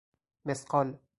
مثقال 0.45 1.01